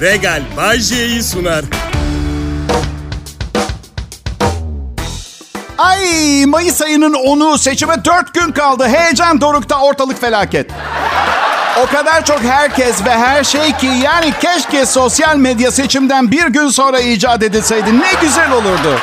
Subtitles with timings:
[0.00, 1.64] Regal Bajje'yi sunar.
[5.78, 8.88] Ay Mayıs ayının 10'u seçime 4 gün kaldı.
[8.88, 10.70] Heyecan dorukta ortalık felaket.
[11.82, 16.68] O kadar çok herkes ve her şey ki yani keşke sosyal medya seçimden bir gün
[16.68, 17.98] sonra icat edilseydi.
[18.00, 18.98] Ne güzel olurdu.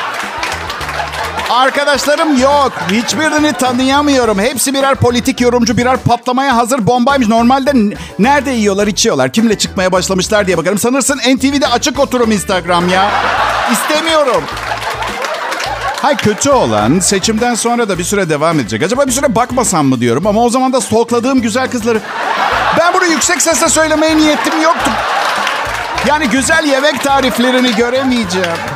[1.56, 2.72] Arkadaşlarım yok.
[2.92, 4.40] Hiçbirini tanıyamıyorum.
[4.40, 7.28] Hepsi birer politik yorumcu, birer patlamaya hazır bombaymış.
[7.28, 10.78] Normalde nerede yiyorlar, içiyorlar, kimle çıkmaya başlamışlar diye bakarım.
[10.78, 13.12] Sanırsın NTV'de açık oturum Instagram ya.
[13.72, 14.44] İstemiyorum.
[16.02, 18.84] Hay kötü olan seçimden sonra da bir süre devam edecek.
[18.84, 22.00] Acaba bir süre bakmasam mı diyorum ama o zaman da stalkladığım güzel kızları...
[22.80, 24.92] Ben bunu yüksek sesle söylemeye niyetim yoktu.
[26.08, 28.75] Yani güzel yemek tariflerini göremeyeceğim.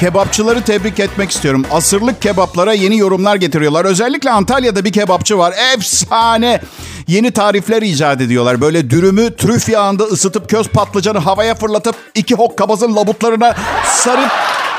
[0.00, 1.66] Kebapçıları tebrik etmek istiyorum.
[1.72, 3.84] Asırlık kebaplara yeni yorumlar getiriyorlar.
[3.84, 5.54] Özellikle Antalya'da bir kebapçı var.
[5.74, 6.60] Efsane.
[7.06, 8.60] Yeni tarifler icat ediyorlar.
[8.60, 13.54] Böyle dürümü trüf yağında ısıtıp köz patlıcanı havaya fırlatıp iki hokkabazın labutlarına
[13.84, 14.30] sarıp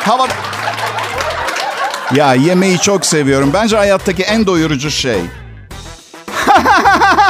[0.06, 0.34] havada...
[2.16, 3.50] Ya yemeği çok seviyorum.
[3.54, 5.22] Bence hayattaki en doyurucu şey.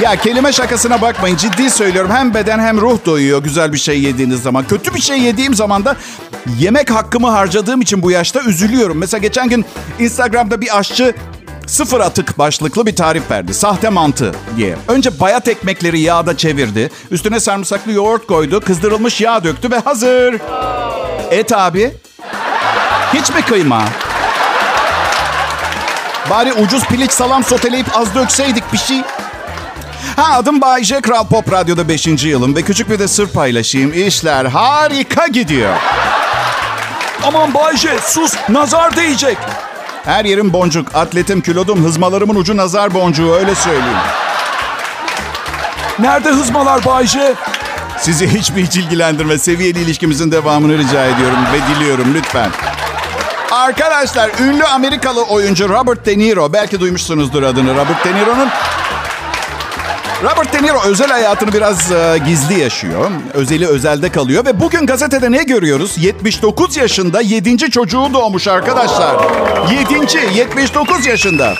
[0.00, 1.36] ya kelime şakasına bakmayın.
[1.36, 2.10] Ciddi söylüyorum.
[2.10, 4.66] Hem beden hem ruh doyuyor güzel bir şey yediğiniz zaman.
[4.66, 5.96] Kötü bir şey yediğim zaman da
[6.58, 8.98] yemek hakkımı harcadığım için bu yaşta üzülüyorum.
[8.98, 9.64] Mesela geçen gün
[9.98, 11.14] Instagram'da bir aşçı
[11.66, 13.54] sıfır atık başlıklı bir tarif verdi.
[13.54, 14.76] Sahte mantı diye.
[14.88, 16.90] Önce bayat ekmekleri yağda çevirdi.
[17.10, 18.60] Üstüne sarımsaklı yoğurt koydu.
[18.60, 20.34] Kızdırılmış yağ döktü ve hazır.
[21.30, 21.92] Et abi.
[23.14, 23.82] Hiç mi kıyma?
[26.30, 29.02] Bari ucuz piliç salam soteleyip az dökseydik bir şey.
[30.16, 31.00] Ha adım Bay J.
[31.00, 32.06] Kral Pop Radyo'da 5.
[32.24, 33.92] yılım ve küçük bir de sır paylaşayım.
[33.92, 35.74] İşler harika gidiyor.
[37.24, 39.38] Aman Bay J sus nazar değecek.
[40.04, 43.98] Her yerim boncuk, atletim, kilodum, hızmalarımın ucu nazar boncuğu öyle söyleyeyim.
[45.98, 47.34] Nerede hızmalar Bay J?
[47.98, 49.38] Sizi hiçbir hiç ilgilendirme.
[49.38, 52.50] Seviyeli ilişkimizin devamını rica ediyorum ve diliyorum lütfen.
[53.50, 56.52] Arkadaşlar ünlü Amerikalı oyuncu Robert De Niro.
[56.52, 57.74] Belki duymuşsunuzdur adını.
[57.74, 58.48] Robert De Niro'nun
[60.22, 63.10] Robert De Niro özel hayatını biraz e, gizli yaşıyor.
[63.34, 65.94] Özeli özelde kalıyor ve bugün gazetede ne görüyoruz?
[65.98, 67.70] 79 yaşında 7.
[67.70, 69.16] çocuğu doğmuş arkadaşlar.
[69.90, 70.38] 7.
[70.38, 71.54] 79 yaşında.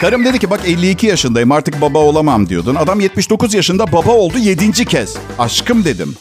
[0.00, 2.74] Karım dedi ki bak 52 yaşındayım artık baba olamam diyordun.
[2.74, 4.84] Adam 79 yaşında baba oldu 7.
[4.84, 5.16] kez.
[5.38, 6.16] Aşkım dedim.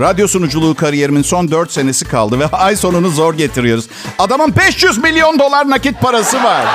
[0.00, 3.88] Radyo sunuculuğu kariyerimin son 4 senesi kaldı ve ay sonunu zor getiriyoruz.
[4.18, 6.66] Adamın 500 milyon dolar nakit parası var.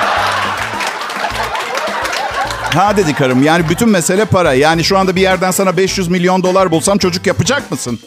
[2.74, 4.52] Ha dedi karım yani bütün mesele para.
[4.52, 7.98] Yani şu anda bir yerden sana 500 milyon dolar bulsam çocuk yapacak mısın?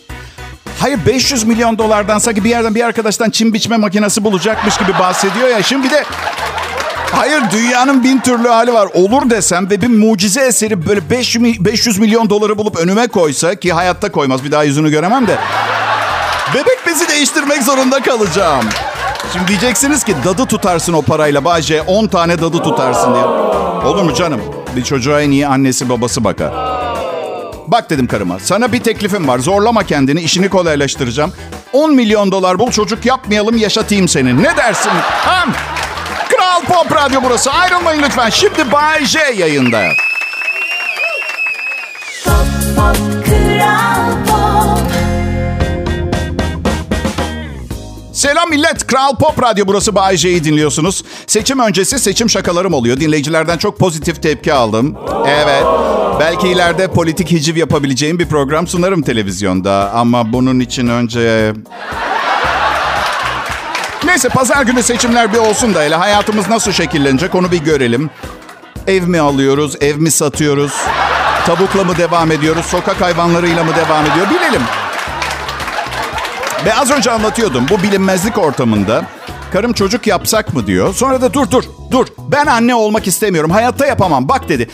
[0.79, 5.47] Hayır 500 milyon dolardan sanki bir yerden bir arkadaştan çim biçme makinesi bulacakmış gibi bahsediyor
[5.47, 5.63] ya.
[5.63, 6.03] Şimdi bir de
[7.11, 8.89] Hayır dünyanın bin türlü hali var.
[8.93, 14.11] Olur desem ve bir mucize eseri böyle 500 milyon doları bulup önüme koysa ki hayatta
[14.11, 15.37] koymaz bir daha yüzünü göremem de.
[16.53, 18.65] Bebek bezi değiştirmek zorunda kalacağım.
[19.33, 23.23] Şimdi diyeceksiniz ki dadı tutarsın o parayla Bahçe 10 tane dadı tutarsın diye.
[23.85, 24.41] Olur mu canım?
[24.75, 26.51] Bir çocuğa en iyi annesi babası bakar.
[27.67, 31.33] Bak dedim karıma sana bir teklifim var zorlama kendini işini kolaylaştıracağım.
[31.73, 34.43] 10 milyon dolar bul çocuk yapmayalım yaşatayım seni.
[34.43, 34.91] Ne dersin?
[35.11, 35.49] Ham!
[36.29, 37.51] Kral Pop Radyo burası.
[37.51, 38.29] Ayrılmayın lütfen.
[38.29, 39.03] Şimdi Bay
[39.37, 39.81] yayında.
[42.25, 42.45] Pop,
[42.75, 44.10] pop, Kral
[48.21, 48.87] Selam millet.
[48.87, 51.03] Kral Pop Radyo burası Bay J'yi dinliyorsunuz.
[51.27, 52.99] Seçim öncesi seçim şakalarım oluyor.
[52.99, 54.97] Dinleyicilerden çok pozitif tepki aldım.
[55.27, 55.63] Evet.
[56.19, 59.91] Belki ileride politik hiciv yapabileceğim bir program sunarım televizyonda.
[59.93, 61.53] Ama bunun için önce...
[64.05, 68.09] Neyse pazar günü seçimler bir olsun da hele hayatımız nasıl şekillenecek onu bir görelim.
[68.87, 70.73] Ev mi alıyoruz, ev mi satıyoruz?
[71.45, 74.61] Tavukla mı devam ediyoruz, sokak hayvanlarıyla mı devam ediyor bilelim.
[76.65, 79.05] Ve az önce anlatıyordum bu bilinmezlik ortamında.
[79.53, 80.93] Karım çocuk yapsak mı diyor.
[80.93, 84.69] Sonra da dur dur dur ben anne olmak istemiyorum hayatta yapamam bak dedi.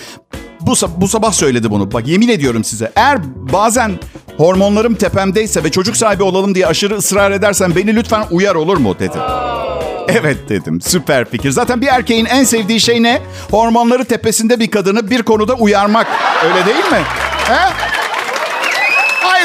[0.62, 2.92] Bu, bu sabah söyledi bunu bak yemin ediyorum size.
[2.96, 3.20] Eğer
[3.54, 3.92] bazen
[4.38, 8.96] hormonlarım tepemdeyse ve çocuk sahibi olalım diye aşırı ısrar edersen beni lütfen uyar olur mu
[9.00, 9.18] dedi.
[10.08, 11.52] Evet dedim süper fikir.
[11.52, 13.22] Zaten bir erkeğin en sevdiği şey ne?
[13.52, 16.08] Hormonları tepesinde bir kadını bir konuda uyarmak.
[16.46, 17.02] Öyle değil mi?
[17.48, 17.87] He?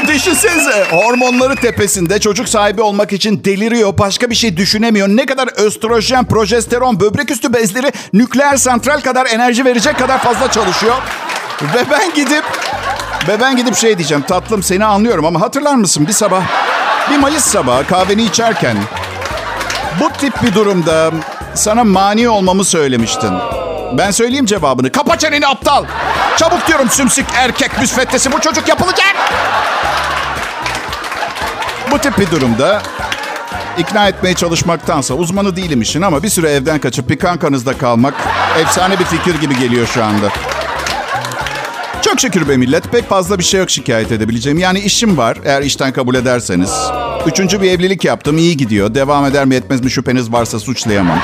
[0.08, 0.86] Düşünsenize.
[0.90, 3.98] Hormonları tepesinde çocuk sahibi olmak için deliriyor.
[3.98, 5.08] Başka bir şey düşünemiyor.
[5.08, 10.96] Ne kadar östrojen, progesteron, böbrek üstü bezleri nükleer santral kadar enerji verecek kadar fazla çalışıyor.
[11.62, 12.44] Ve ben gidip
[13.28, 14.24] ve ben gidip şey diyeceğim.
[14.28, 16.42] Tatlım seni anlıyorum ama hatırlar mısın bir sabah
[17.10, 18.76] bir Mayıs sabahı kahveni içerken
[20.00, 21.10] bu tip bir durumda
[21.54, 23.32] sana mani olmamı söylemiştin.
[23.98, 24.92] Ben söyleyeyim cevabını.
[24.92, 25.84] Kapa çeneni aptal.
[26.36, 28.32] Çabuk diyorum sümsük erkek müsveddesi.
[28.32, 29.14] Bu çocuk yapılacak.
[31.92, 32.82] Bu tip bir durumda
[33.78, 38.14] ikna etmeye çalışmaktansa uzmanı değilim işin ama bir süre evden kaçıp bir kankanızda kalmak
[38.60, 40.28] efsane bir fikir gibi geliyor şu anda.
[42.02, 42.92] Çok şükür be millet.
[42.92, 44.58] Pek fazla bir şey yok şikayet edebileceğim.
[44.58, 46.72] Yani işim var eğer işten kabul ederseniz.
[47.26, 48.38] Üçüncü bir evlilik yaptım.
[48.38, 48.94] iyi gidiyor.
[48.94, 51.18] Devam eder mi etmez mi şüpheniz varsa suçlayamam.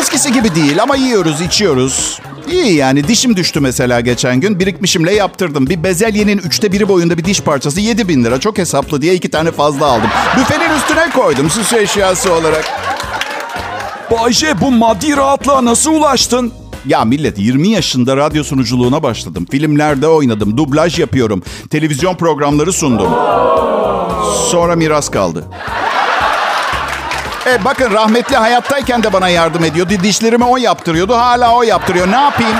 [0.00, 2.20] Eskisi gibi değil ama yiyoruz, içiyoruz.
[2.50, 4.60] İyi yani dişim düştü mesela geçen gün.
[4.60, 5.66] Birikmişimle yaptırdım.
[5.66, 8.40] Bir bezelyenin üçte biri boyunda bir diş parçası 7 bin lira.
[8.40, 10.08] Çok hesaplı diye iki tane fazla aldım.
[10.36, 12.64] Büfenin üstüne koydum süs eşyası olarak.
[14.10, 16.52] Bayce bu maddi rahatlığa nasıl ulaştın?
[16.86, 19.46] Ya millet 20 yaşında radyo sunuculuğuna başladım.
[19.50, 21.42] Filmlerde oynadım, dublaj yapıyorum.
[21.70, 23.10] Televizyon programları sundum.
[24.50, 25.44] Sonra miras kaldı.
[27.48, 29.92] E bakın rahmetli hayattayken de bana yardım ediyordu.
[30.02, 31.14] Dişlerimi o yaptırıyordu.
[31.14, 32.10] Hala o yaptırıyor.
[32.10, 32.56] Ne yapayım?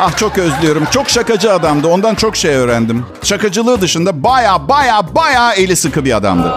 [0.00, 0.84] Ah çok özlüyorum.
[0.90, 1.88] Çok şakacı adamdı.
[1.88, 3.06] Ondan çok şey öğrendim.
[3.22, 6.54] Şakacılığı dışında baya baya baya eli sıkı bir adamdı.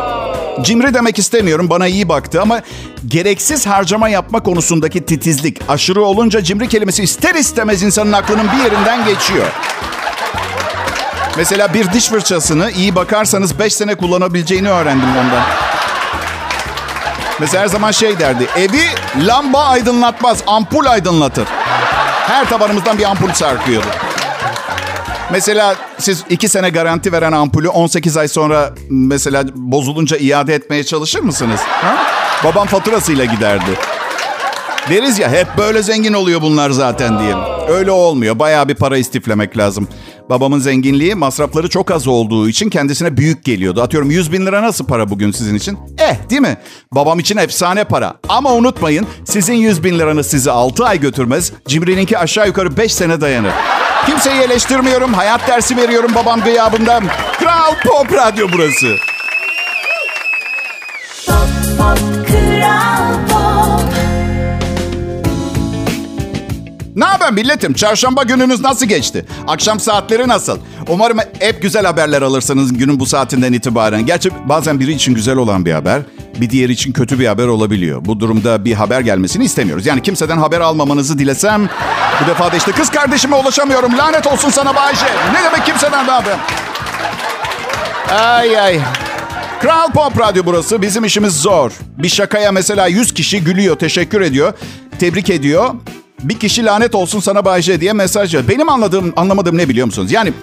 [0.61, 1.69] Cimri demek istemiyorum.
[1.69, 2.61] Bana iyi baktı ama
[3.07, 9.05] gereksiz harcama yapma konusundaki titizlik aşırı olunca cimri kelimesi ister istemez insanın aklının bir yerinden
[9.05, 9.47] geçiyor.
[11.37, 15.72] Mesela bir diş fırçasını iyi bakarsanız 5 sene kullanabileceğini öğrendim ondan.
[17.43, 18.47] Mesela her zaman şey derdi.
[18.57, 18.81] Evi
[19.27, 21.47] lamba aydınlatmaz, ampul aydınlatır.
[22.27, 23.87] Her tabanımızdan bir ampul sarkıyordu.
[25.31, 31.19] Mesela siz 2 sene garanti veren ampulü 18 ay sonra mesela bozulunca iade etmeye çalışır
[31.19, 31.59] mısınız?
[31.65, 31.97] Ha?
[32.43, 33.71] Babam faturasıyla giderdi.
[34.89, 37.35] Deriz ya hep böyle zengin oluyor bunlar zaten diye.
[37.67, 38.39] Öyle olmuyor.
[38.39, 39.87] Bayağı bir para istiflemek lazım.
[40.29, 43.81] Babamın zenginliği masrafları çok az olduğu için kendisine büyük geliyordu.
[43.81, 45.77] Atıyorum 100 bin lira nasıl para bugün sizin için?
[45.97, 46.57] Eh değil mi?
[46.91, 48.13] Babam için efsane para.
[48.29, 51.51] Ama unutmayın sizin 100 bin liranız sizi 6 ay götürmez.
[51.67, 53.51] Cimri'ninki aşağı yukarı 5 sene dayanır.
[54.05, 55.13] Kimseyi eleştirmiyorum.
[55.13, 57.01] Hayat dersi veriyorum babam gıyabında.
[57.39, 58.95] Kral Pop Radyo burası.
[61.27, 63.92] Pop pop kral pop
[66.95, 67.73] Ne haber milletim?
[67.73, 69.25] Çarşamba gününüz nasıl geçti?
[69.47, 70.57] Akşam saatleri nasıl?
[70.87, 74.05] Umarım hep güzel haberler alırsınız günün bu saatinden itibaren.
[74.05, 76.01] Gerçi bazen biri için güzel olan bir haber,
[76.41, 78.05] bir diğeri için kötü bir haber olabiliyor.
[78.05, 79.85] Bu durumda bir haber gelmesini istemiyoruz.
[79.85, 81.69] Yani kimseden haber almamanızı dilesem...
[82.23, 83.97] Bu defa da işte kız kardeşime ulaşamıyorum.
[83.97, 85.05] Lanet olsun sana Bayşe.
[85.05, 86.37] Ne demek kimseden de haber?
[88.11, 88.79] Ay ay.
[89.61, 90.81] Kral Pop Radyo burası.
[90.81, 91.71] Bizim işimiz zor.
[91.97, 94.53] Bir şakaya mesela 100 kişi gülüyor, teşekkür ediyor,
[94.99, 95.75] tebrik ediyor.
[96.23, 98.55] Bir kişi lanet olsun sana Bayce diye mesaj yazıyor.
[98.55, 100.11] Benim anladığım, anlamadığım ne biliyor musunuz?
[100.11, 100.33] Yani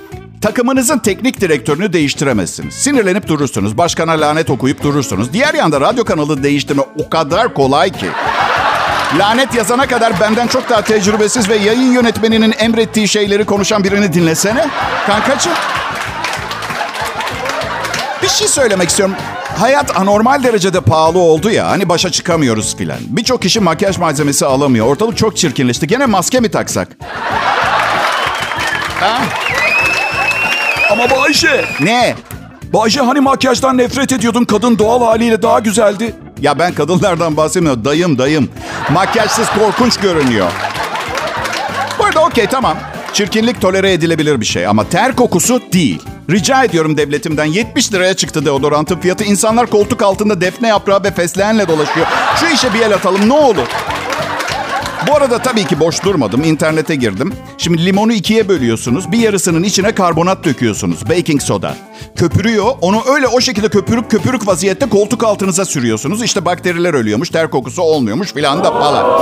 [0.40, 2.74] takımınızın teknik direktörünü değiştiremezsiniz.
[2.74, 3.78] Sinirlenip durursunuz.
[3.78, 5.32] Başkana lanet okuyup durursunuz.
[5.32, 8.06] Diğer yanda radyo kanalı değiştirme o kadar kolay ki.
[9.18, 14.66] Lanet yazana kadar benden çok daha tecrübesiz ve yayın yönetmeninin emrettiği şeyleri konuşan birini dinlesene.
[15.06, 15.52] Kankacığım.
[18.22, 19.14] Bir şey söylemek istiyorum.
[19.58, 21.70] Hayat anormal derecede pahalı oldu ya.
[21.70, 22.98] Hani başa çıkamıyoruz filan.
[23.06, 24.86] Birçok kişi makyaj malzemesi alamıyor.
[24.86, 25.86] Ortalık çok çirkinleşti.
[25.86, 26.88] Gene maske mi taksak?
[29.00, 29.18] Ha?
[30.90, 32.14] Ama Bayce, Ne?
[32.72, 36.14] Bayce hani makyajdan nefret ediyordun kadın doğal haliyle daha güzeldi.
[36.40, 37.84] Ya ben kadınlardan bahsetmiyorum.
[37.84, 38.48] Dayım dayım.
[38.90, 40.46] Makyajsız korkunç görünüyor.
[41.98, 42.76] Bu arada okey tamam.
[43.12, 46.02] Çirkinlik tolere edilebilir bir şey ama ter kokusu değil.
[46.30, 49.24] Rica ediyorum devletimden 70 liraya çıktı deodorantın fiyatı.
[49.24, 52.06] İnsanlar koltuk altında defne yaprağı ve fesleğenle dolaşıyor.
[52.40, 53.66] Şu işe bir el atalım ne olur.
[55.08, 56.44] Bu arada tabii ki boş durmadım.
[56.44, 57.32] İnternete girdim.
[57.58, 59.12] Şimdi limonu ikiye bölüyorsunuz.
[59.12, 61.08] Bir yarısının içine karbonat döküyorsunuz.
[61.08, 61.74] Baking soda.
[62.16, 62.74] Köpürüyor.
[62.80, 66.22] Onu öyle o şekilde köpürük köpürük vaziyette koltuk altınıza sürüyorsunuz.
[66.22, 69.20] İşte bakteriler ölüyormuş, ter kokusu olmuyormuş filan da falan.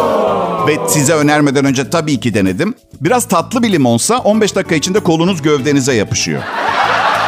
[0.69, 2.75] Ve size önermeden önce tabii ki denedim.
[3.00, 6.43] Biraz tatlı bir limonsa 15 dakika içinde kolunuz gövdenize yapışıyor.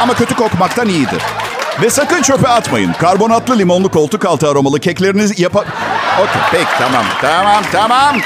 [0.01, 1.23] Ama kötü kokmaktan iyidir.
[1.83, 2.93] Ve sakın çöpe atmayın.
[2.93, 5.65] Karbonatlı limonlu koltuk altı aromalı keklerinizi yapa...
[6.21, 8.17] Okey peki tamam tamam tamam.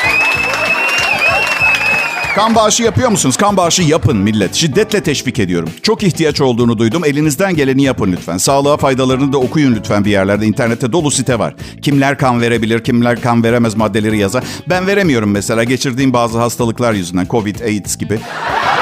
[2.34, 3.36] Kan bağışı yapıyor musunuz?
[3.36, 4.54] Kan bağışı yapın millet.
[4.54, 5.70] Şiddetle teşvik ediyorum.
[5.82, 7.04] Çok ihtiyaç olduğunu duydum.
[7.04, 8.36] Elinizden geleni yapın lütfen.
[8.36, 10.46] Sağlığa faydalarını da okuyun lütfen bir yerlerde.
[10.46, 11.54] İnternette dolu site var.
[11.82, 14.44] Kimler kan verebilir, kimler kan veremez maddeleri yazar.
[14.68, 17.26] Ben veremiyorum mesela geçirdiğim bazı hastalıklar yüzünden.
[17.26, 18.20] Covid, AIDS gibi.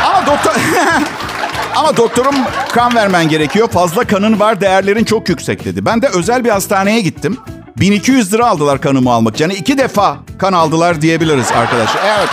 [0.07, 0.53] Ama doktor...
[1.77, 2.35] Ama doktorum
[2.73, 3.69] kan vermen gerekiyor.
[3.69, 5.87] Fazla kanın var, değerlerin çok yüksek dedi.
[5.87, 7.39] Ben de özel bir hastaneye gittim.
[7.77, 9.41] 1200 lira aldılar kanımı almak.
[9.41, 12.01] Yani iki defa kan aldılar diyebiliriz arkadaşlar.
[12.07, 12.29] Evet.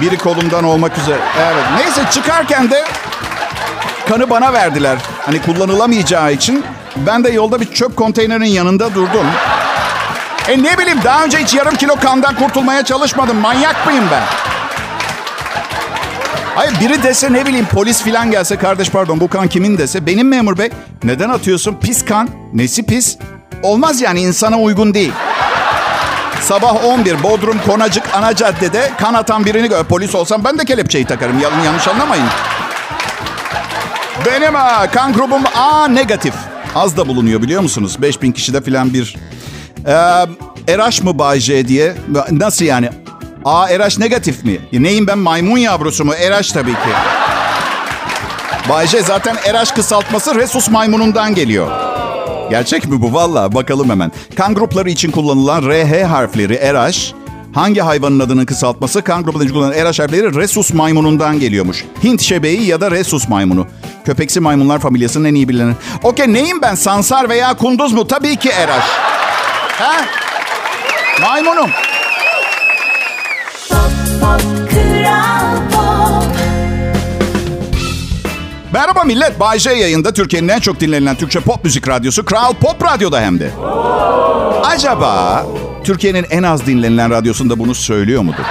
[0.00, 1.18] Biri kolumdan olmak üzere.
[1.38, 1.64] Evet.
[1.76, 2.84] Neyse çıkarken de
[4.08, 4.98] kanı bana verdiler.
[5.26, 6.64] Hani kullanılamayacağı için.
[6.96, 9.26] Ben de yolda bir çöp konteynerin yanında durdum.
[10.48, 13.36] E ne bileyim daha önce hiç yarım kilo kandan kurtulmaya çalışmadım.
[13.36, 14.22] Manyak mıyım ben?
[16.56, 20.28] Hayır biri dese ne bileyim polis filan gelse kardeş pardon bu kan kimin dese benim
[20.28, 20.70] memur bey
[21.04, 23.18] neden atıyorsun pis kan nesi pis
[23.62, 25.12] olmaz yani insana uygun değil.
[26.40, 29.84] Sabah 11 Bodrum Konacık ana caddede kan atan birini gör.
[29.84, 31.38] Polis olsam ben de kelepçeyi takarım.
[31.40, 32.24] Yan- yanlış anlamayın.
[34.26, 36.34] Benim ha, kan grubum A negatif.
[36.74, 38.02] Az da bulunuyor biliyor musunuz?
[38.02, 39.16] 5000 kişide filan bir.
[39.86, 39.92] Ee,
[40.78, 41.94] RH mı Bay J diye.
[42.30, 42.90] Nasıl yani?
[43.46, 44.58] A RH negatif mi?
[44.72, 46.12] E, neyim ben maymun yavrusu mu?
[46.12, 46.90] RH tabii ki.
[48.68, 51.70] Bay J zaten RH kısaltması Resus maymunundan geliyor.
[52.50, 53.14] Gerçek mi bu?
[53.14, 54.12] Valla bakalım hemen.
[54.36, 57.14] Kan grupları için kullanılan RH harfleri RH,
[57.54, 61.84] hangi hayvanın adının kısaltması kan grupları için kullanılan RH harfleri Rhesus maymunundan geliyormuş.
[62.04, 63.66] Hint şebeği ya da Rhesus maymunu.
[64.04, 65.74] Köpeksi maymunlar familyasının en iyi bilineni.
[66.02, 66.74] Okey neyim ben?
[66.74, 68.06] Sansar veya kunduz mu?
[68.06, 68.86] Tabii ki RH.
[69.78, 69.92] Ha?
[71.20, 71.70] Maymunum.
[78.72, 79.40] Merhaba millet.
[79.40, 83.40] Bay J yayında Türkiye'nin en çok dinlenilen Türkçe pop müzik radyosu Kral Pop Radyo'da hem
[83.40, 83.50] de.
[84.64, 85.44] Acaba
[85.84, 88.44] Türkiye'nin en az dinlenilen radyosunda bunu söylüyor mudur?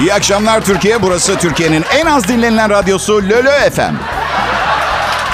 [0.00, 1.02] İyi akşamlar Türkiye.
[1.02, 3.94] Burası Türkiye'nin en az dinlenilen radyosu Lölö FM.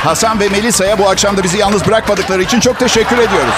[0.05, 3.55] Hasan ve Melisa'ya bu akşam da bizi yalnız bırakmadıkları için çok teşekkür ediyoruz.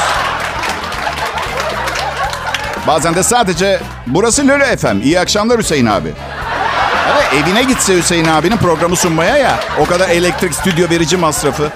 [2.86, 5.00] Bazen de sadece burası Lölö FM.
[5.02, 6.12] İyi akşamlar Hüseyin abi.
[7.36, 9.60] Evine gitse Hüseyin abinin programı sunmaya ya.
[9.80, 11.70] O kadar elektrik stüdyo verici masrafı.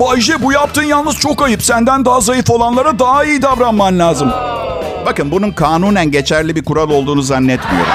[0.00, 1.62] Bayce bu yaptığın yalnız çok ayıp.
[1.62, 4.32] Senden daha zayıf olanlara daha iyi davranman lazım.
[5.06, 7.92] Bakın bunun kanunen geçerli bir kural olduğunu zannetmiyorum.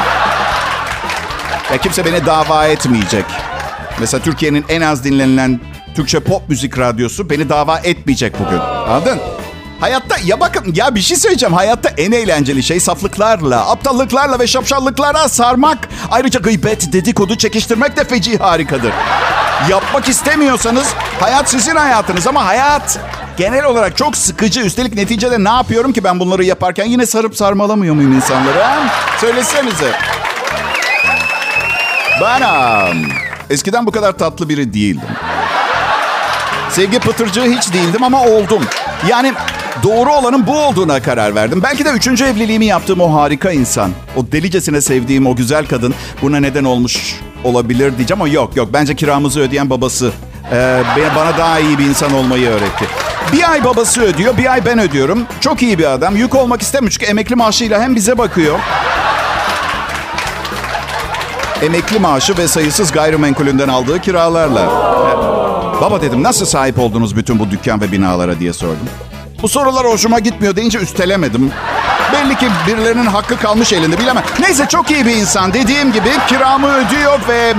[1.72, 3.26] Ya kimse beni dava etmeyecek.
[4.00, 5.60] Mesela Türkiye'nin en az dinlenilen
[5.96, 8.60] Türkçe pop müzik radyosu beni dava etmeyecek bugün.
[8.60, 9.20] Anladın?
[9.82, 11.54] Hayatta ya bakın ya bir şey söyleyeceğim.
[11.54, 15.90] Hayatta en eğlenceli şey saflıklarla, aptallıklarla ve şapşallıklara sarmak.
[16.12, 18.94] Ayrıca gıybet, dedikodu, çekiştirmek de feci harikadır.
[19.70, 23.00] Yapmak istemiyorsanız hayat sizin hayatınız ama hayat
[23.38, 24.62] genel olarak çok sıkıcı.
[24.62, 28.60] Üstelik neticede ne yapıyorum ki ben bunları yaparken yine sarıp sarmalamıyor muyum insanları?
[28.60, 28.78] Ha?
[29.22, 29.92] Söylesenize.
[32.22, 32.44] Ben
[33.50, 35.10] eskiden bu kadar tatlı biri değildim.
[36.70, 38.64] Sevgi pıtırcığı hiç değildim ama oldum.
[39.08, 39.34] Yani
[39.84, 41.62] doğru olanın bu olduğuna karar verdim.
[41.64, 46.38] Belki de üçüncü evliliğimi yaptığım o harika insan, o delicesine sevdiğim o güzel kadın buna
[46.40, 48.70] neden olmuş olabilir diyeceğim ama yok yok.
[48.74, 50.12] Bence kiramızı ödeyen babası
[50.52, 50.82] e,
[51.16, 52.86] bana- daha iyi bir insan olmayı öğretti.
[53.34, 55.24] Bir ay babası ödüyor, bir ay ben ödüyorum.
[55.40, 56.16] Çok iyi bir adam.
[56.16, 58.60] Yük olmak istemiyor çünkü emekli maaşıyla hem bize bakıyor.
[61.62, 64.70] Emekli maaşı ve sayısız gayrimenkulünden aldığı kiralarla.
[65.82, 68.90] Baba dedim nasıl sahip oldunuz bütün bu dükkan ve binalara diye sordum.
[69.42, 71.52] Bu sorular hoşuma gitmiyor deyince üstelemedim.
[72.14, 74.24] Belli ki birilerinin hakkı kalmış elinde bilemem.
[74.40, 75.54] Neyse çok iyi bir insan.
[75.54, 77.54] Dediğim gibi kiramı ödüyor ve...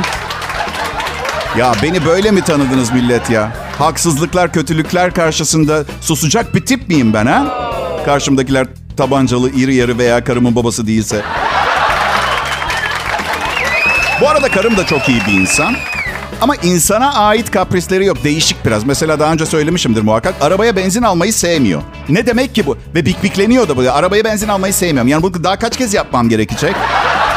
[1.59, 3.53] Ya beni böyle mi tanıdınız millet ya?
[3.79, 7.73] Haksızlıklar, kötülükler karşısında susacak bir tip miyim ben ha?
[8.05, 11.23] Karşımdakiler tabancalı, iri yarı veya karımın babası değilse.
[14.21, 15.75] Bu arada karım da çok iyi bir insan.
[16.43, 18.25] Ama insana ait kaprisleri yok.
[18.25, 18.85] Değişik biraz.
[18.85, 20.35] Mesela daha önce söylemişimdir muhakkak.
[20.41, 21.83] Arabaya benzin almayı sevmiyor.
[22.09, 22.77] Ne demek ki bu?
[22.95, 23.93] Ve bikbikleniyor da bu.
[23.93, 25.09] Arabaya benzin almayı sevmiyorum.
[25.09, 26.75] Yani bunu daha kaç kez yapmam gerekecek?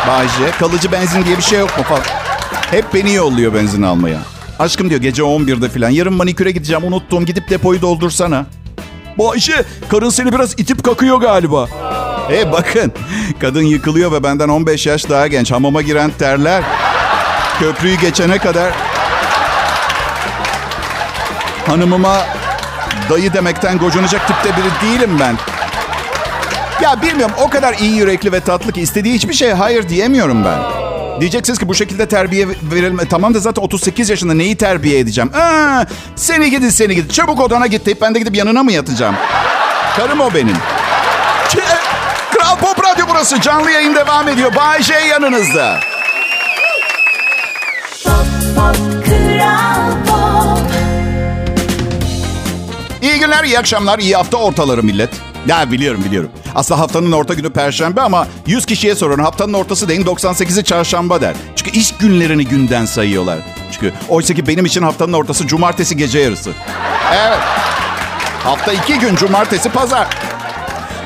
[0.08, 2.04] Bahçe, kalıcı benzin diye bir şey yok mu falan.
[2.72, 4.20] Hep beni yolluyor benzin almaya.
[4.60, 5.90] Aşkım diyor gece 11'de falan.
[5.90, 7.26] Yarın maniküre gideceğim unuttum.
[7.26, 8.46] Gidip depoyu doldursana.
[9.20, 11.68] Bayce karın seni biraz itip kakıyor galiba.
[12.32, 12.92] E bakın.
[13.42, 15.52] Kadın yıkılıyor ve benden 15 yaş daha genç.
[15.52, 16.64] Hamama giren terler.
[17.60, 18.74] Köprüyü geçene kadar
[21.68, 22.18] hanımıma
[23.10, 25.36] dayı demekten gocunacak tipte biri değilim ben.
[26.82, 30.60] Ya bilmiyorum o kadar iyi yürekli ve tatlı ki istediği hiçbir şeye hayır diyemiyorum ben.
[31.22, 33.08] Diyeceksiniz ki bu şekilde terbiye verilme.
[33.10, 35.32] Tamam da zaten 38 yaşında neyi terbiye edeceğim?
[35.36, 35.84] Aa,
[36.16, 37.10] seni gidin seni gidin.
[37.10, 39.16] Çabuk odana git deyip ben de gidip yanına mı yatacağım?
[39.98, 40.56] Karım o benim.
[41.50, 41.78] Ç-
[42.38, 43.42] Kral Pop Radyo burası.
[43.42, 44.56] Canlı yayın devam ediyor.
[44.56, 45.80] Bay J yanınızda.
[48.04, 49.85] Pop pop kral
[53.26, 55.10] günler, iyi akşamlar, iyi hafta ortaları millet.
[55.48, 56.30] Ya biliyorum biliyorum.
[56.56, 61.36] Aslında haftanın orta günü perşembe ama 100 kişiye sorun haftanın ortası deyin 98'i çarşamba der.
[61.56, 63.40] Çünkü iş günlerini günden sayıyorlar.
[63.72, 66.52] Çünkü oysa ki benim için haftanın ortası cumartesi gece yarısı.
[67.14, 67.40] Evet.
[68.44, 70.08] Hafta iki gün cumartesi pazar.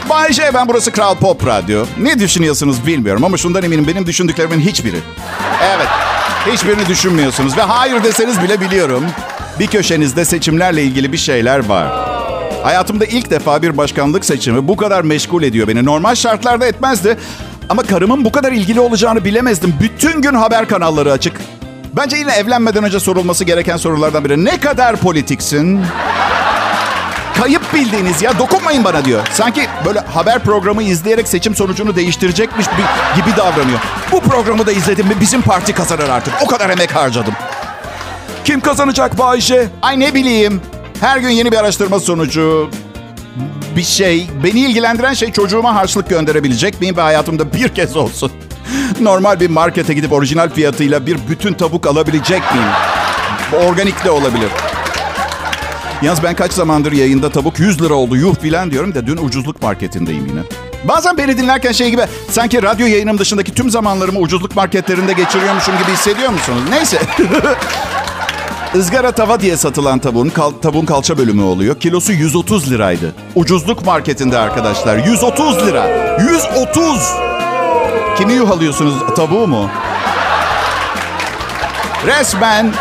[0.10, 1.86] Bay J ben burası Kral Pop Radyo.
[1.98, 5.00] Ne düşünüyorsunuz bilmiyorum ama şundan eminim benim düşündüklerimin hiçbiri.
[5.64, 5.88] Evet.
[6.54, 9.04] Hiçbirini düşünmüyorsunuz ve hayır deseniz bile biliyorum.
[9.60, 11.88] Bir köşenizde seçimlerle ilgili bir şeyler var.
[12.64, 15.86] Hayatımda ilk defa bir başkanlık seçimi bu kadar meşgul ediyor beni.
[15.86, 17.18] Normal şartlarda etmezdi.
[17.70, 19.76] Ama karımın bu kadar ilgili olacağını bilemezdim.
[19.82, 21.42] Bütün gün haber kanalları açık.
[21.94, 24.46] Bence yine evlenmeden önce sorulması gereken sorulardan biri.
[24.46, 25.82] Ne kadar politiksin?
[27.38, 29.28] Kayıp bildiğiniz ya dokunmayın bana diyor.
[29.34, 32.68] Sanki böyle haber programı izleyerek seçim sonucunu değiştirecekmiş
[33.16, 33.80] gibi davranıyor.
[34.12, 36.34] Bu programı da izledim mi bizim parti kazanır artık.
[36.42, 37.34] O kadar emek harcadım.
[38.50, 39.70] Kim kazanacak Bayşe?
[39.82, 40.62] Ay ne bileyim.
[41.02, 42.70] Her gün yeni bir araştırma sonucu
[43.76, 44.28] bir şey.
[44.44, 48.32] Beni ilgilendiren şey çocuğuma harçlık gönderebilecek miyim ve hayatımda bir kez olsun.
[49.02, 52.68] Normal bir markete gidip orijinal fiyatıyla bir bütün tavuk alabilecek miyim?
[53.68, 54.50] Organik de olabilir.
[56.02, 59.62] Yalnız ben kaç zamandır yayında tavuk 100 lira oldu yuh filan diyorum da dün ucuzluk
[59.62, 60.42] marketindeyim yine.
[60.84, 65.92] Bazen beni dinlerken şey gibi sanki radyo yayınım dışındaki tüm zamanlarımı ucuzluk marketlerinde geçiriyormuşum gibi
[65.92, 66.62] hissediyor musunuz?
[66.70, 67.02] Neyse.
[68.76, 71.80] Izgara tava diye satılan tavuğun, kal, tavuğun kalça bölümü oluyor.
[71.80, 73.14] Kilosu 130 liraydı.
[73.36, 74.98] Ucuzluk marketinde arkadaşlar.
[74.98, 76.18] 130 lira.
[76.20, 77.14] 130.
[78.18, 78.94] Kimi yuhalıyorsunuz?
[79.16, 79.70] Tavuğu mu?
[82.06, 82.74] Resmen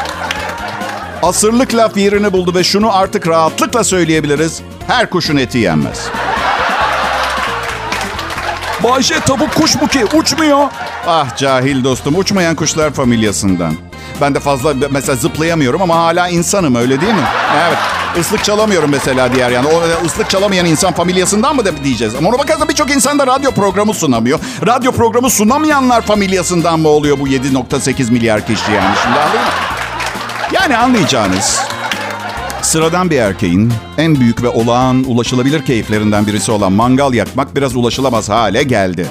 [1.23, 4.61] asırlık laf yerini buldu ve şunu artık rahatlıkla söyleyebiliriz.
[4.87, 6.07] Her kuşun eti yenmez.
[8.85, 10.04] Bayşe tavuk kuş mu ki?
[10.14, 10.66] Uçmuyor.
[11.07, 13.88] Ah cahil dostum uçmayan kuşlar familyasından.
[14.21, 17.29] Ben de fazla mesela zıplayamıyorum ama hala insanım öyle değil mi?
[17.69, 17.79] Evet.
[18.21, 19.67] Islık çalamıyorum mesela diğer yani.
[19.69, 22.15] O ıslık çalamayan insan familyasından mı diyeceğiz?
[22.15, 24.39] Ama ona bakarsan birçok insan da radyo programı sunamıyor.
[24.67, 28.97] Radyo programı sunamayanlar familyasından mı oluyor bu 7.8 milyar kişi yani?
[29.03, 29.47] Şimdi anladın mı?
[30.53, 31.61] Yani anlayacağınız
[32.63, 38.29] Sıradan bir erkeğin en büyük ve olağan ulaşılabilir keyiflerinden birisi olan mangal yakmak biraz ulaşılamaz
[38.29, 39.07] hale geldi.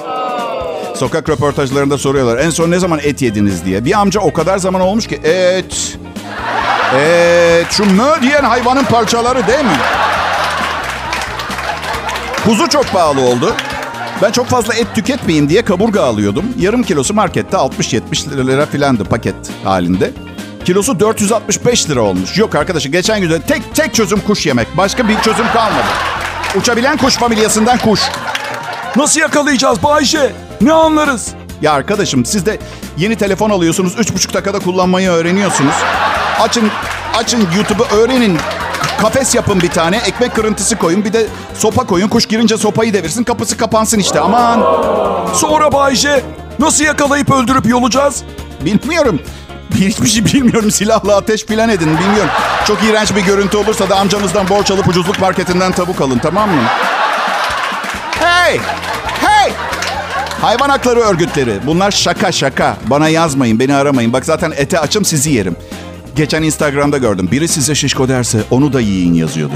[0.98, 3.84] Sokak röportajlarında soruyorlar en son ne zaman et yediniz diye.
[3.84, 5.98] Bir amca o kadar zaman olmuş ki et.
[6.98, 7.66] Et.
[7.70, 9.78] Şu mö diyen hayvanın parçaları değil mi?
[12.44, 13.54] Kuzu çok pahalı oldu.
[14.22, 16.44] Ben çok fazla et tüketmeyeyim diye kaburga alıyordum.
[16.58, 20.10] Yarım kilosu markette 60-70 lira filandı paket halinde.
[20.64, 22.38] Kilosu 465 lira olmuş.
[22.38, 24.76] Yok arkadaşım geçen gün tek tek çözüm kuş yemek.
[24.76, 25.86] Başka bir çözüm kalmadı.
[26.56, 28.00] Uçabilen kuş familyasından kuş.
[28.96, 30.47] Nasıl yakalayacağız Bayşe?
[30.60, 31.28] Ne anlarız?
[31.62, 32.58] Ya arkadaşım siz de
[32.96, 33.94] yeni telefon alıyorsunuz.
[33.98, 35.74] Üç buçuk dakikada kullanmayı öğreniyorsunuz.
[36.40, 36.70] Açın,
[37.14, 38.38] açın YouTube'u öğrenin.
[39.00, 39.96] Kafes yapın bir tane.
[39.96, 41.04] Ekmek kırıntısı koyun.
[41.04, 42.08] Bir de sopa koyun.
[42.08, 43.24] Kuş girince sopayı devirsin.
[43.24, 44.20] Kapısı kapansın işte.
[44.20, 44.64] Aman.
[45.34, 46.22] Sonra Bayşe
[46.58, 48.22] nasıl yakalayıp öldürüp yolacağız?
[48.64, 49.20] Bilmiyorum.
[49.74, 50.70] Hiçbir şey bilmiyorum.
[50.70, 51.98] Silahla ateş filan edin.
[51.98, 52.30] Bilmiyorum.
[52.66, 56.18] Çok iğrenç bir görüntü olursa da amcanızdan borç alıp ucuzluk marketinden tavuk alın.
[56.18, 56.62] Tamam mı?
[58.20, 58.60] Hey!
[60.40, 61.58] Hayvan hakları örgütleri.
[61.66, 62.76] Bunlar şaka şaka.
[62.86, 64.12] Bana yazmayın, beni aramayın.
[64.12, 65.56] Bak zaten ete açım sizi yerim.
[66.16, 67.28] Geçen Instagram'da gördüm.
[67.32, 69.52] Biri size şişko derse onu da yiyin yazıyordu.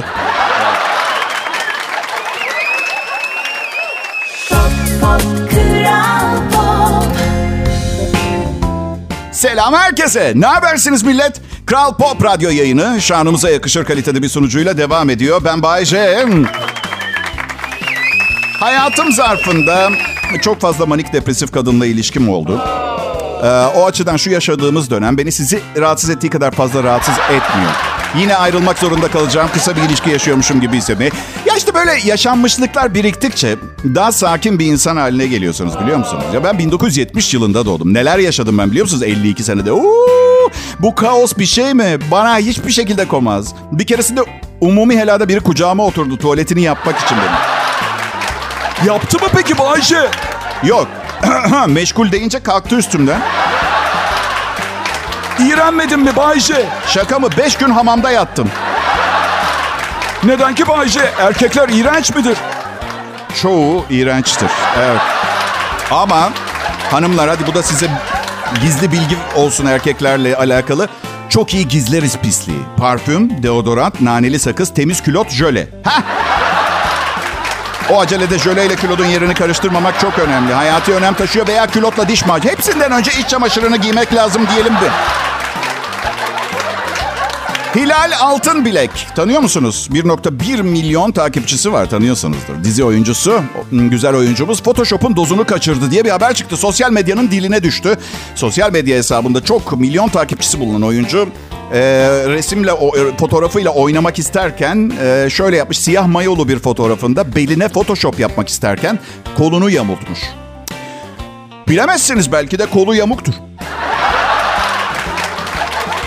[9.32, 10.32] Selam herkese.
[10.36, 11.40] Ne habersiniz millet?
[11.66, 15.40] Kral Pop Radyo yayını şanımıza yakışır kalitede bir sunucuyla devam ediyor.
[15.44, 16.24] Ben Bay J.
[18.60, 19.90] Hayatım zarfında
[20.40, 22.60] çok fazla manik depresif kadınla ilişkim oldu.
[23.42, 27.70] Ee, o açıdan şu yaşadığımız dönem beni sizi rahatsız ettiği kadar fazla rahatsız etmiyor.
[28.18, 29.48] Yine ayrılmak zorunda kalacağım.
[29.52, 31.10] Kısa bir ilişki yaşıyormuşum gibi hissetmeyi.
[31.46, 33.56] Ya işte böyle yaşanmışlıklar biriktikçe
[33.94, 36.24] daha sakin bir insan haline geliyorsunuz biliyor musunuz?
[36.34, 37.94] Ya ben 1970 yılında doğdum.
[37.94, 39.72] Neler yaşadım ben biliyor musunuz 52 senede?
[39.72, 41.98] Uuu, bu kaos bir şey mi?
[42.10, 43.54] Bana hiçbir şekilde komaz.
[43.72, 44.20] Bir keresinde
[44.60, 47.61] umumi helada biri kucağıma oturdu tuvaletini yapmak için benim.
[48.86, 50.10] Yaptı mı peki Bayşe?
[50.62, 50.88] Yok.
[51.66, 53.20] Meşgul deyince kalktı üstümden.
[55.38, 56.66] İğrenmedin mi Bayşe?
[56.86, 57.28] Şaka mı?
[57.38, 58.50] Beş gün hamamda yattım.
[60.24, 61.12] Neden ki Bayşe?
[61.18, 62.36] Erkekler iğrenç midir?
[63.42, 64.50] Çoğu iğrençtir.
[64.78, 65.00] Evet.
[65.90, 66.30] Ama
[66.90, 67.86] hanımlar hadi bu da size
[68.62, 70.88] gizli bilgi olsun erkeklerle alakalı.
[71.28, 72.58] Çok iyi gizleriz pisliği.
[72.76, 75.68] Parfüm, deodorant, naneli sakız, temiz külot, jöle.
[75.84, 76.02] Hah!
[77.90, 80.52] O acelede jöleyle külotun yerini karıştırmamak çok önemli.
[80.52, 82.52] Hayati önem taşıyor veya külotla diş macunu.
[82.52, 84.90] Hepsinden önce iç çamaşırını giymek lazım diyelim de.
[87.76, 88.90] Hilal Altınbilek.
[89.16, 89.88] Tanıyor musunuz?
[89.92, 92.64] 1.1 milyon takipçisi var tanıyorsanızdır.
[92.64, 93.42] Dizi oyuncusu,
[93.72, 96.56] güzel oyuncumuz Photoshop'un dozunu kaçırdı diye bir haber çıktı.
[96.56, 97.98] Sosyal medyanın diline düştü.
[98.34, 101.28] Sosyal medya hesabında çok milyon takipçisi bulunan oyuncu
[101.72, 101.78] e,
[102.28, 105.78] resimle, o, e, fotoğrafıyla oynamak isterken e, şöyle yapmış.
[105.78, 108.98] Siyah mayolu bir fotoğrafında beline Photoshop yapmak isterken
[109.36, 110.18] kolunu yamultmuş.
[111.68, 113.32] Bilemezsiniz belki de kolu yamuktur.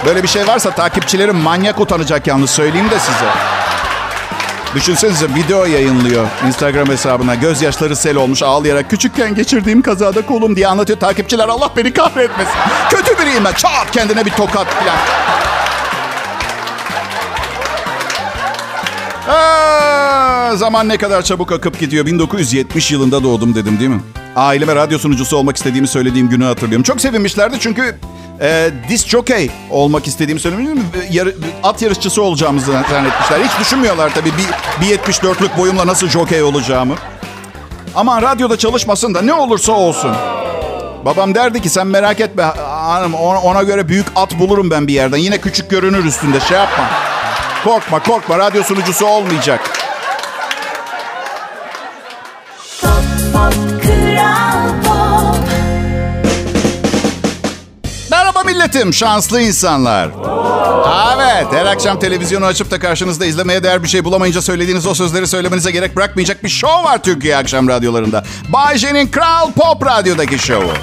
[0.05, 3.55] Böyle bir şey varsa takipçilerim manyak utanacak yalnız söyleyeyim de size.
[4.75, 7.35] Düşünsenize video yayınlıyor Instagram hesabına.
[7.35, 8.89] Gözyaşları sel olmuş ağlayarak.
[8.89, 10.99] Küçükken geçirdiğim kazada kolum diye anlatıyor.
[10.99, 12.53] Takipçiler Allah beni kahretmesin.
[12.89, 13.53] Kötü biriyim ben.
[13.53, 15.24] Çat kendine bir tokat falan.
[19.27, 22.05] Aa, zaman ne kadar çabuk akıp gidiyor.
[22.05, 24.01] 1970 yılında doğdum dedim değil mi?
[24.35, 26.83] Aileme radyo sunucusu olmak istediğimi söylediğim günü hatırlıyorum.
[26.83, 27.95] Çok sevinmişlerdi çünkü
[28.41, 30.83] e, disc jockey olmak istediğimi söylemiştim.
[31.11, 33.39] Yarı, at yarışçısı olacağımızı zannetmişler.
[33.39, 36.95] Hiç düşünmüyorlar tabii bir, bir 74'lük boyumla nasıl jockey olacağımı.
[37.95, 40.11] Ama radyoda çalışmasın da ne olursa olsun.
[41.05, 45.17] Babam derdi ki sen merak etme hanım ona göre büyük at bulurum ben bir yerden.
[45.17, 47.14] Yine küçük görünür üstünde şey yapma.
[47.65, 49.59] Korkma korkma radyo sunucusu olmayacak.
[52.81, 52.91] Pop,
[53.33, 55.49] pop, Kral Pop.
[58.11, 60.09] Merhaba milletim, şanslı insanlar.
[61.15, 65.27] Evet, her akşam televizyonu açıp da karşınızda izlemeye değer bir şey bulamayınca söylediğiniz o sözleri
[65.27, 68.23] söylemenize gerek bırakmayacak bir show var Türkiye akşam radyolarında.
[68.49, 70.73] Bay J'nin Kral Pop Radyo'daki şovu.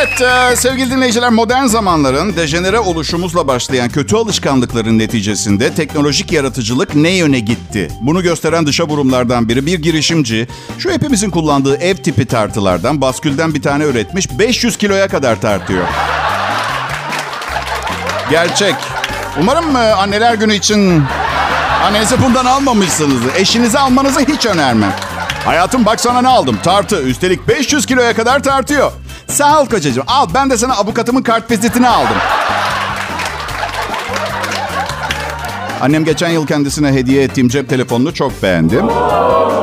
[0.00, 7.10] Evet e, sevgili dinleyiciler modern zamanların dejenere oluşumuzla başlayan kötü alışkanlıkların neticesinde teknolojik yaratıcılık ne
[7.10, 7.88] yöne gitti?
[8.00, 13.62] Bunu gösteren dışa vurumlardan biri bir girişimci şu hepimizin kullandığı ev tipi tartılardan baskülden bir
[13.62, 15.84] tane üretmiş 500 kiloya kadar tartıyor.
[18.30, 18.74] Gerçek.
[19.40, 21.02] Umarım e, anneler günü için
[21.84, 23.34] annenizi bundan almamışsınızdır.
[23.34, 24.92] Eşinizi almanızı hiç önermem.
[25.44, 26.58] Hayatım bak sana ne aldım.
[26.62, 27.02] Tartı.
[27.02, 28.92] Üstelik 500 kiloya kadar tartıyor.
[29.30, 30.04] Sağ ol kocacığım.
[30.06, 32.16] Al ben de sana avukatımın kart vizitini aldım.
[35.80, 38.80] Annem geçen yıl kendisine hediye ettiğim cep telefonunu çok beğendi.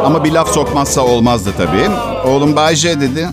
[0.06, 1.90] Ama bir laf sokmazsa olmazdı tabii.
[2.30, 3.28] Oğlum Bayce dedi.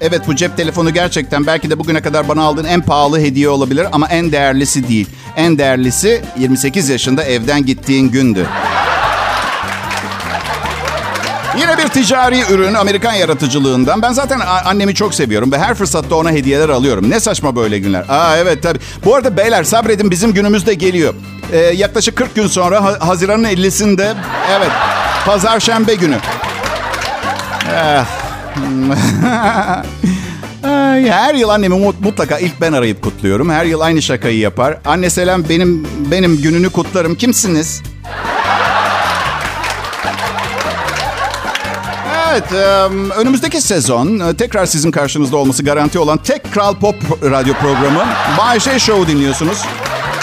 [0.00, 3.86] Evet bu cep telefonu gerçekten belki de bugüne kadar bana aldığın en pahalı hediye olabilir
[3.92, 5.08] ama en değerlisi değil.
[5.36, 8.46] En değerlisi 28 yaşında evden gittiğin gündü.
[11.58, 14.02] Yine bir ticari ürün Amerikan yaratıcılığından.
[14.02, 17.10] Ben zaten annemi çok seviyorum ve her fırsatta ona hediyeler alıyorum.
[17.10, 18.04] Ne saçma böyle günler.
[18.08, 18.78] Aa evet tabii.
[19.04, 21.14] Bu arada beyler sabredin bizim günümüz de geliyor.
[21.52, 24.14] Ee, yaklaşık 40 gün sonra ha- Haziran'ın 50'sinde
[24.58, 24.70] evet
[25.26, 26.16] pazar şembe günü.
[27.74, 28.04] Eh.
[31.10, 33.50] Her yıl annemi mut- mutlaka ilk ben arayıp kutluyorum.
[33.50, 34.78] Her yıl aynı şakayı yapar.
[34.84, 37.14] Anne selam benim benim gününü kutlarım.
[37.14, 37.82] Kimsiniz?
[42.34, 42.52] Evet,
[43.16, 48.04] önümüzdeki sezon e, tekrar sizin karşınızda olması garanti olan tek Kral Pop radyo programı
[48.38, 49.62] Bay J Show dinliyorsunuz.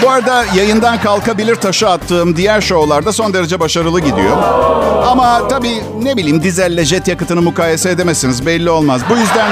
[0.02, 4.38] Bu arada yayından kalkabilir taşı attığım diğer şovlarda son derece başarılı gidiyor.
[5.08, 9.02] Ama tabii ne bileyim dizelle jet yakıtını mukayese edemezsiniz belli olmaz.
[9.10, 9.52] Bu yüzden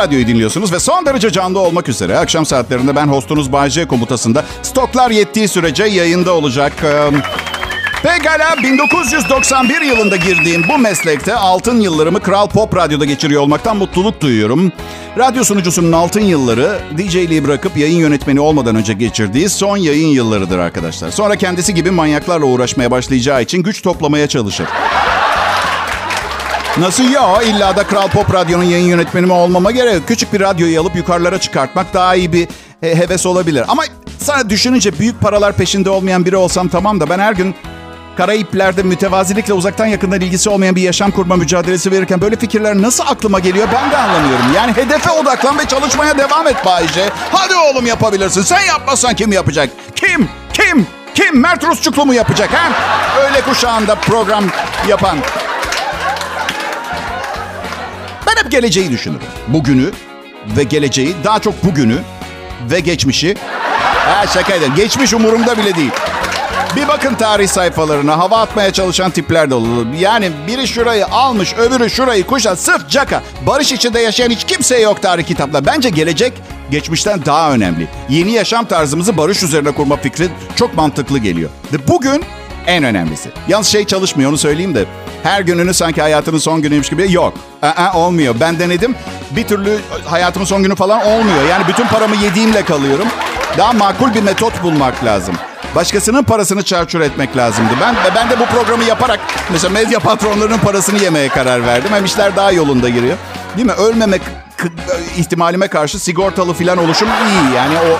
[0.00, 4.44] Radyo'yu dinliyorsunuz ve son derece canlı olmak üzere akşam saatlerinde ben hostunuz Bay J komutasında
[4.62, 6.72] stoklar yettiği sürece yayında olacak.
[8.02, 14.72] Pekala 1991 yılında girdiğim bu meslekte altın yıllarımı Kral Pop Radyo'da geçiriyor olmaktan mutluluk duyuyorum.
[15.18, 21.10] Radyo sunucusunun altın yılları DJ'liği bırakıp yayın yönetmeni olmadan önce geçirdiği son yayın yıllarıdır arkadaşlar.
[21.10, 24.66] Sonra kendisi gibi manyaklarla uğraşmaya başlayacağı için güç toplamaya çalışır.
[26.80, 27.42] Nasıl ya?
[27.42, 30.08] İlla da Kral Pop Radyo'nun yayın yönetmeni mi olmama gerek.
[30.08, 32.48] Küçük bir radyoyu alıp yukarılara çıkartmak daha iyi bir
[32.80, 33.64] he- heves olabilir.
[33.68, 33.82] Ama
[34.18, 37.54] sana düşününce büyük paralar peşinde olmayan biri olsam tamam da ben her gün
[38.16, 43.38] Karayipler'de mütevazilikle uzaktan yakından ilgisi olmayan bir yaşam kurma mücadelesi verirken böyle fikirler nasıl aklıma
[43.38, 44.46] geliyor ben de anlamıyorum.
[44.56, 47.10] Yani hedefe odaklan ve çalışmaya devam et Bayce.
[47.32, 48.42] Hadi oğlum yapabilirsin.
[48.42, 49.70] Sen yapmazsan kim yapacak?
[49.96, 50.28] Kim?
[50.52, 50.86] Kim?
[51.14, 51.40] Kim?
[51.40, 52.72] Mert Rusçuklu mu yapacak ha?
[53.24, 54.44] Öyle kuşağında program
[54.88, 55.18] yapan.
[58.50, 59.20] Hep geleceği düşünürüm.
[59.48, 59.90] Bugünü
[60.56, 61.98] ve geleceği, daha çok bugünü
[62.70, 63.36] ve geçmişi.
[63.94, 64.72] Ha şaka ederim.
[64.76, 65.90] Geçmiş umurumda bile değil.
[66.76, 69.86] Bir bakın tarih sayfalarına hava atmaya çalışan tipler de olur.
[70.00, 72.58] Yani biri şurayı almış, öbürü şurayı kuşat.
[72.58, 73.22] Sırf caka.
[73.46, 75.66] Barış içinde yaşayan hiç kimse yok tarih kitaplar.
[75.66, 76.32] Bence gelecek
[76.70, 77.88] geçmişten daha önemli.
[78.08, 81.50] Yeni yaşam tarzımızı barış üzerine kurma fikri çok mantıklı geliyor.
[81.72, 82.24] Ve bugün
[82.66, 83.30] en önemlisi.
[83.48, 84.84] Yalnız şey çalışmıyor onu söyleyeyim de.
[85.22, 87.34] Her gününü sanki hayatının son günüymüş gibi yok.
[87.62, 88.34] Aa, olmuyor.
[88.40, 88.94] Ben denedim.
[89.30, 91.48] Bir türlü hayatımın son günü falan olmuyor.
[91.50, 93.06] Yani bütün paramı yediğimle kalıyorum.
[93.58, 95.34] Daha makul bir metot bulmak lazım.
[95.74, 97.70] Başkasının parasını çarçur etmek lazımdı.
[97.80, 99.20] Ben ben de bu programı yaparak
[99.52, 101.90] mesela medya patronlarının parasını yemeye karar verdim.
[101.92, 103.16] Hem işler daha yolunda giriyor.
[103.56, 103.72] Değil mi?
[103.72, 104.22] Ölmemek
[105.16, 107.56] ihtimalime karşı sigortalı falan oluşum iyi.
[107.56, 107.98] Yani o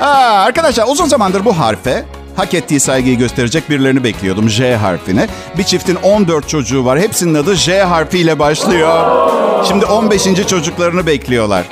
[0.00, 2.04] Aa, arkadaşlar uzun zamandır bu harfe
[2.36, 5.28] Hak ettiği saygıyı gösterecek birilerini bekliyordum J harfini.
[5.58, 7.00] Bir çiftin 14 çocuğu var.
[7.00, 9.20] Hepsinin adı J harfiyle başlıyor.
[9.68, 10.24] Şimdi 15.
[10.48, 11.64] çocuklarını bekliyorlar.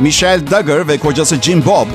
[0.00, 1.86] Michelle Duggar ve kocası Jim Bob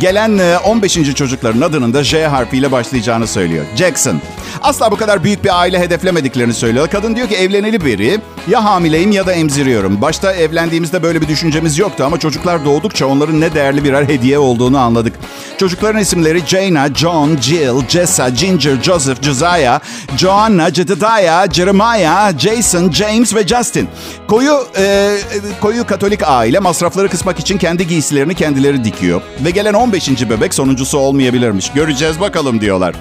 [0.00, 1.14] gelen e, 15.
[1.14, 3.64] çocukların adının da J harfiyle başlayacağını söylüyor.
[3.76, 4.20] Jackson.
[4.62, 6.88] Asla bu kadar büyük bir aile hedeflemediklerini söylüyor.
[6.88, 10.02] Kadın diyor ki evleneli biri ya hamileyim ya da emziriyorum.
[10.02, 14.78] Başta evlendiğimizde böyle bir düşüncemiz yoktu ama çocuklar doğdukça onların ne değerli birer hediye olduğunu
[14.78, 15.12] anladık.
[15.58, 19.80] Çocukların isimleri Jaina, John, Jill, Jessa, Ginger, Joseph, Josiah,
[20.16, 23.88] Joanna, Jedediah, Jeremiah, Jason, James ve Justin.
[24.28, 25.16] Koyu e,
[25.60, 29.22] koyu Katolik aile masrafları kısmak için kendi giysilerini kendileri dikiyor.
[29.44, 30.30] Ve gelen 15.
[30.30, 31.72] bebek sonuncusu olmayabilirmiş.
[31.72, 32.94] Göreceğiz bakalım diyorlar.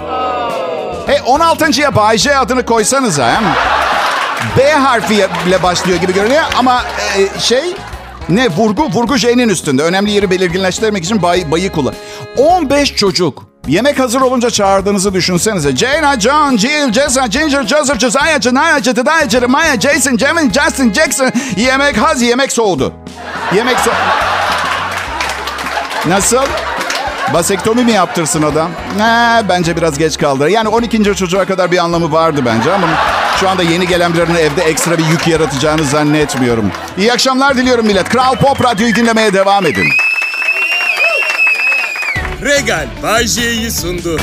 [1.07, 3.35] Hey 16.ya Bay J adını koysanıza.
[3.35, 3.43] Hem.
[4.57, 6.83] B harfiyle başlıyor gibi görünüyor ama
[7.17, 7.63] e, şey
[8.29, 9.83] ne vurgu vurgu J'nin üstünde.
[9.83, 11.93] Önemli yeri belirginleştirmek için bay, bayı kullan.
[12.37, 13.43] 15 çocuk.
[13.67, 15.75] Yemek hazır olunca çağırdığınızı düşünsenize.
[15.75, 21.31] Jaina, John, Jill, Jessa, Ginger, Joseph, Josiah, Janaya, Jedediah, Jeremiah, Jason, Jamin, Justin, Jackson.
[21.57, 22.93] Yemek haz, yemek soğudu.
[23.55, 23.91] Yemek so...
[26.07, 26.41] Nasıl?
[27.33, 28.71] Basektomi mi yaptırsın adam?
[28.97, 30.49] Ne, bence biraz geç kaldı.
[30.49, 31.15] Yani 12.
[31.15, 32.87] çocuğa kadar bir anlamı vardı bence ama
[33.39, 36.71] şu anda yeni gelen birinin evde ekstra bir yük yaratacağını zannetmiyorum.
[36.97, 38.09] İyi akşamlar diliyorum millet.
[38.09, 39.85] Kral Pop Radyo'yu dinlemeye devam edin.
[42.41, 44.19] Regal Bay J'yi sundu.